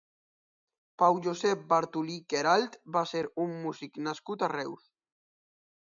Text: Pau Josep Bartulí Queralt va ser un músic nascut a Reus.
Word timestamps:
Pau 1.01 1.19
Josep 1.27 1.67
Bartulí 1.75 2.17
Queralt 2.35 2.81
va 2.97 3.07
ser 3.13 3.25
un 3.47 3.57
músic 3.69 4.05
nascut 4.09 4.49
a 4.49 4.53
Reus. 4.59 4.93